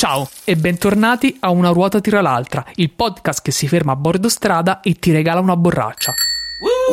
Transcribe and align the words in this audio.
Ciao 0.00 0.26
e 0.44 0.56
bentornati 0.56 1.36
a 1.40 1.50
Una 1.50 1.68
ruota 1.72 2.00
tira 2.00 2.22
l'altra, 2.22 2.64
il 2.76 2.88
podcast 2.88 3.42
che 3.42 3.50
si 3.50 3.68
ferma 3.68 3.92
a 3.92 3.96
bordo 3.96 4.30
strada 4.30 4.80
e 4.80 4.94
ti 4.94 5.12
regala 5.12 5.40
una 5.40 5.56
borraccia. 5.56 6.14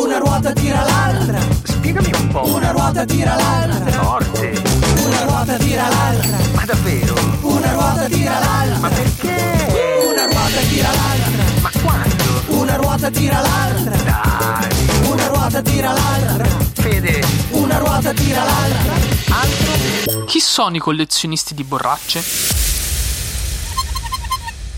Una 0.00 0.18
ruota 0.18 0.52
tira 0.52 0.84
l'altra, 0.84 1.40
Spiegami 1.64 2.12
un 2.14 2.28
po'. 2.28 2.46
una 2.54 2.70
ruota 2.70 3.04
tira 3.04 3.34
l'altra, 3.34 3.90
Forte. 3.90 4.62
una 5.04 5.24
ruota 5.24 5.56
tira 5.56 5.88
l'altra, 5.88 6.36
Ma 6.54 6.64
davvero? 6.64 7.14
una 7.42 7.72
ruota 7.72 8.04
tira 8.06 8.38
l'altra, 8.38 8.78
Ma 8.78 8.88
perché? 8.88 10.06
una 10.08 10.24
ruota 10.26 10.60
tira 10.68 10.88
l'altra, 10.92 11.44
Ma 11.60 11.70
quando? 11.82 12.60
una 12.60 12.76
ruota 12.76 13.10
tira 13.10 13.40
l'altra, 13.40 13.96
Dai. 13.96 15.10
una 15.10 15.26
ruota 15.26 15.60
tira 15.62 15.92
l'altra, 15.92 16.44
Fede. 16.74 17.24
una 17.50 17.78
ruota 17.78 18.12
tira 18.12 18.44
l'altra. 18.44 18.92
Altro? 19.34 20.24
Chi 20.26 20.38
sono 20.38 20.76
i 20.76 20.78
collezionisti 20.78 21.52
di 21.54 21.64
borracce? 21.64 22.70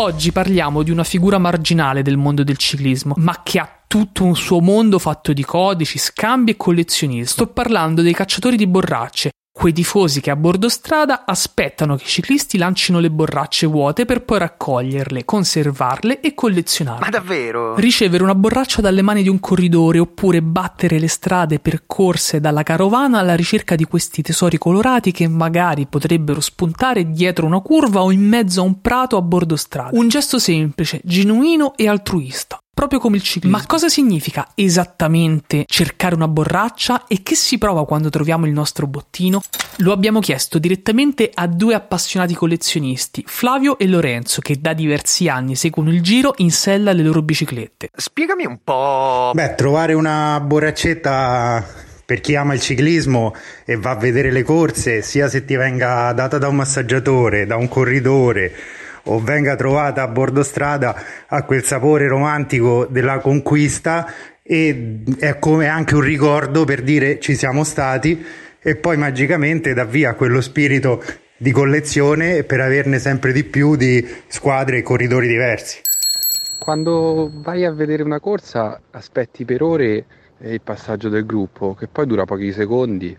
Oggi 0.00 0.30
parliamo 0.30 0.84
di 0.84 0.92
una 0.92 1.02
figura 1.02 1.38
marginale 1.38 2.02
del 2.02 2.16
mondo 2.16 2.44
del 2.44 2.56
ciclismo, 2.56 3.14
ma 3.16 3.40
che 3.42 3.58
ha 3.58 3.82
tutto 3.88 4.22
un 4.22 4.36
suo 4.36 4.60
mondo 4.60 5.00
fatto 5.00 5.32
di 5.32 5.44
codici, 5.44 5.98
scambi 5.98 6.52
e 6.52 6.56
collezionismo. 6.56 7.26
Sto 7.26 7.46
parlando 7.48 8.00
dei 8.00 8.14
cacciatori 8.14 8.56
di 8.56 8.68
borracce, 8.68 9.30
quei 9.58 9.72
tifosi 9.72 10.20
che 10.20 10.30
a 10.30 10.36
bordo 10.36 10.68
strada 10.68 11.24
aspettano 11.26 11.96
che 11.96 12.04
i 12.04 12.06
ciclisti 12.06 12.58
lancino 12.58 13.00
le 13.00 13.10
borracce 13.10 13.66
vuote 13.66 14.04
per 14.04 14.22
poi 14.22 14.38
raccoglierle, 14.38 15.24
conservarle 15.24 16.20
e 16.20 16.32
collezionarle. 16.32 17.00
Ma 17.00 17.10
davvero? 17.10 17.74
Ricevere 17.74 18.22
una 18.22 18.36
borraccia 18.36 18.80
dalle 18.80 19.02
mani 19.02 19.24
di 19.24 19.28
un 19.28 19.40
corridore 19.40 19.98
oppure 19.98 20.42
battere 20.42 21.00
le 21.00 21.08
strade 21.08 21.58
percorse 21.58 22.38
dalla 22.38 22.62
carovana 22.62 23.18
alla 23.18 23.34
ricerca 23.34 23.74
di 23.74 23.82
questi 23.82 24.22
tesori 24.22 24.58
colorati 24.58 25.10
che 25.10 25.26
magari 25.26 25.86
potrebbero 25.86 26.40
spuntare 26.40 27.10
dietro 27.10 27.44
una 27.44 27.58
curva 27.58 28.02
o 28.02 28.12
in 28.12 28.24
mezzo 28.24 28.60
a 28.60 28.64
un 28.64 28.80
prato 28.80 29.16
a 29.16 29.22
bordo 29.22 29.56
strada. 29.56 29.98
Un 29.98 30.06
gesto 30.08 30.38
semplice, 30.38 31.00
genuino 31.02 31.72
e 31.74 31.88
altruista. 31.88 32.60
Proprio 32.78 33.00
come 33.00 33.16
il 33.16 33.24
ciclismo. 33.24 33.58
Ma 33.58 33.66
cosa 33.66 33.88
significa 33.88 34.50
esattamente 34.54 35.64
cercare 35.66 36.14
una 36.14 36.28
borraccia 36.28 37.08
e 37.08 37.24
che 37.24 37.34
si 37.34 37.58
prova 37.58 37.84
quando 37.84 38.08
troviamo 38.08 38.46
il 38.46 38.52
nostro 38.52 38.86
bottino? 38.86 39.42
Lo 39.80 39.92
abbiamo 39.92 40.18
chiesto 40.18 40.58
direttamente 40.58 41.30
a 41.32 41.46
due 41.46 41.72
appassionati 41.72 42.34
collezionisti, 42.34 43.22
Flavio 43.24 43.78
e 43.78 43.86
Lorenzo, 43.86 44.40
che 44.40 44.56
da 44.60 44.72
diversi 44.72 45.28
anni 45.28 45.54
seguono 45.54 45.92
il 45.92 46.02
giro 46.02 46.34
in 46.38 46.50
sella 46.50 46.90
alle 46.90 47.04
loro 47.04 47.22
biciclette. 47.22 47.90
Spiegami 47.94 48.44
un 48.44 48.58
po'. 48.64 49.30
Beh, 49.34 49.54
trovare 49.54 49.92
una 49.92 50.40
borraccetta 50.40 51.64
per 52.04 52.20
chi 52.20 52.34
ama 52.34 52.54
il 52.54 52.60
ciclismo 52.60 53.36
e 53.64 53.76
va 53.76 53.90
a 53.90 53.94
vedere 53.94 54.32
le 54.32 54.42
corse, 54.42 55.00
sia 55.02 55.28
se 55.28 55.44
ti 55.44 55.54
venga 55.54 56.12
data 56.12 56.38
da 56.38 56.48
un 56.48 56.56
massaggiatore, 56.56 57.46
da 57.46 57.54
un 57.54 57.68
corridore 57.68 58.52
o 59.04 59.20
venga 59.20 59.54
trovata 59.54 60.02
a 60.02 60.08
bordo 60.08 60.42
strada, 60.42 61.00
ha 61.28 61.44
quel 61.44 61.62
sapore 61.62 62.08
romantico 62.08 62.84
della 62.90 63.20
conquista 63.20 64.12
e 64.42 65.02
è 65.20 65.38
come 65.38 65.68
anche 65.68 65.94
un 65.94 66.00
ricordo 66.00 66.64
per 66.64 66.82
dire 66.82 67.20
ci 67.20 67.36
siamo 67.36 67.62
stati 67.62 68.46
e 68.60 68.76
poi 68.76 68.96
magicamente 68.96 69.74
dà 69.74 69.84
via 69.84 70.14
quello 70.14 70.40
spirito 70.40 71.02
di 71.36 71.52
collezione 71.52 72.42
per 72.42 72.60
averne 72.60 72.98
sempre 72.98 73.32
di 73.32 73.44
più 73.44 73.76
di 73.76 74.04
squadre 74.26 74.78
e 74.78 74.82
corridori 74.82 75.28
diversi. 75.28 75.80
Quando 76.58 77.30
vai 77.32 77.64
a 77.64 77.72
vedere 77.72 78.02
una 78.02 78.18
corsa 78.18 78.80
aspetti 78.90 79.44
per 79.44 79.62
ore 79.62 80.04
il 80.40 80.60
passaggio 80.60 81.08
del 81.08 81.24
gruppo, 81.24 81.74
che 81.74 81.86
poi 81.86 82.06
dura 82.06 82.24
pochi 82.24 82.52
secondi, 82.52 83.16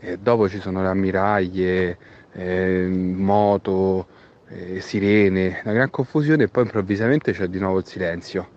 e 0.00 0.18
dopo 0.18 0.48
ci 0.48 0.60
sono 0.60 0.86
ammiraglie, 0.86 1.96
eh, 2.32 2.86
moto, 2.88 4.06
eh, 4.48 4.80
sirene, 4.80 5.60
una 5.64 5.74
gran 5.74 5.90
confusione 5.90 6.44
e 6.44 6.48
poi 6.48 6.64
improvvisamente 6.64 7.32
c'è 7.32 7.46
di 7.46 7.58
nuovo 7.58 7.78
il 7.78 7.86
silenzio. 7.86 8.48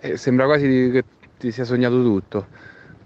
E 0.00 0.16
sembra 0.16 0.44
quasi 0.44 0.90
che 0.92 1.04
ti 1.38 1.50
sia 1.50 1.64
sognato 1.64 2.02
tutto. 2.02 2.46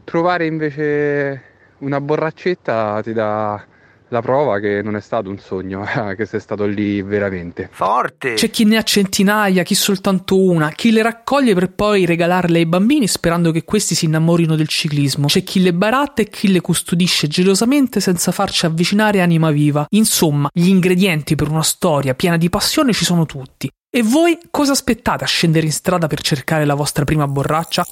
Trovare 0.05 0.47
invece 0.47 1.52
una 1.83 2.01
borraccetta 2.01 3.01
ti 3.03 3.13
dà 3.13 3.65
la 4.13 4.21
prova 4.21 4.61
che 4.61 4.83
non 4.83 4.95
è 4.95 5.01
stato 5.01 5.31
un 5.31 5.39
sogno, 5.39 5.85
che 6.17 6.27
sei 6.27 6.39
stato 6.39 6.67
lì 6.67 7.03
veramente. 7.03 7.69
Forte. 7.73 8.35
C'è 8.35 8.51
chi 8.51 8.65
ne 8.65 8.77
ha 8.77 8.83
centinaia, 8.83 9.63
chi 9.63 9.75
soltanto 9.75 10.39
una, 10.39 10.69
chi 10.71 10.93
le 10.93 11.03
raccoglie 11.03 11.55
per 11.55 11.71
poi 11.73 12.05
regalarle 12.05 12.59
ai 12.59 12.67
bambini 12.67 13.09
sperando 13.09 13.51
che 13.51 13.65
questi 13.65 13.95
si 13.95 14.05
innamorino 14.05 14.55
del 14.55 14.69
ciclismo. 14.69 15.27
C'è 15.27 15.43
chi 15.43 15.63
le 15.63 15.73
baratta 15.73 16.23
e 16.23 16.29
chi 16.29 16.53
le 16.53 16.61
custodisce 16.61 17.27
gelosamente 17.27 18.01
senza 18.01 18.33
farci 18.33 18.67
avvicinare 18.67 19.23
anima 19.23 19.51
viva. 19.51 19.87
Insomma, 19.91 20.51
gli 20.53 20.69
ingredienti 20.69 21.35
per 21.35 21.49
una 21.49 21.63
storia 21.63 22.15
piena 22.15 22.37
di 22.37 22.51
passione 22.51 22.93
ci 22.93 23.05
sono 23.05 23.25
tutti. 23.25 23.71
E 23.95 24.03
voi 24.03 24.39
cosa 24.51 24.73
aspettate 24.73 25.25
a 25.25 25.27
scendere 25.27 25.67
in 25.67 25.73
strada 25.73 26.07
per 26.07 26.21
cercare 26.21 26.65
la 26.65 26.75
vostra 26.75 27.05
prima 27.05 27.27
borraccia? 27.27 27.85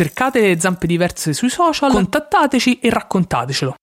Cercate 0.00 0.58
zampe 0.58 0.86
diverse 0.86 1.34
sui 1.34 1.50
social, 1.50 1.90
contattateci 1.90 2.78
e 2.78 2.88
raccontatecelo. 2.88 3.74